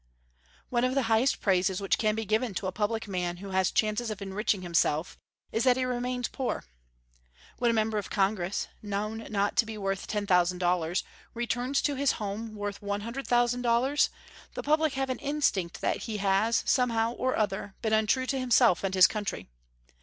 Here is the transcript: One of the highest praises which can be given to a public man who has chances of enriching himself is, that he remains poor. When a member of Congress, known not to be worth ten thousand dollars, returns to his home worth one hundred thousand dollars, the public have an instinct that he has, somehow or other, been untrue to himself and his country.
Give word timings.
One 0.69 0.83
of 0.83 0.95
the 0.95 1.03
highest 1.03 1.41
praises 1.41 1.79
which 1.79 1.99
can 1.99 2.15
be 2.15 2.25
given 2.25 2.55
to 2.55 2.65
a 2.65 2.71
public 2.71 3.07
man 3.07 3.37
who 3.37 3.51
has 3.51 3.69
chances 3.69 4.09
of 4.09 4.19
enriching 4.19 4.63
himself 4.63 5.15
is, 5.51 5.63
that 5.63 5.77
he 5.77 5.85
remains 5.85 6.27
poor. 6.27 6.65
When 7.59 7.69
a 7.69 7.73
member 7.75 7.99
of 7.99 8.09
Congress, 8.09 8.67
known 8.81 9.27
not 9.29 9.55
to 9.57 9.65
be 9.67 9.77
worth 9.77 10.07
ten 10.07 10.25
thousand 10.25 10.57
dollars, 10.57 11.03
returns 11.35 11.83
to 11.83 11.93
his 11.93 12.13
home 12.13 12.55
worth 12.55 12.81
one 12.81 13.01
hundred 13.01 13.27
thousand 13.27 13.61
dollars, 13.61 14.09
the 14.55 14.63
public 14.63 14.93
have 14.93 15.11
an 15.11 15.19
instinct 15.19 15.81
that 15.81 15.97
he 15.97 16.17
has, 16.17 16.63
somehow 16.65 17.11
or 17.11 17.35
other, 17.37 17.75
been 17.83 17.93
untrue 17.93 18.25
to 18.25 18.39
himself 18.39 18.83
and 18.83 18.95
his 18.95 19.05
country. 19.05 19.49